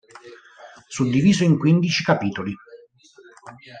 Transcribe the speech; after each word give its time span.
Suddiviso 0.89 1.43
in 1.43 1.59
quindici 1.59 2.01
capitoli. 2.03 2.55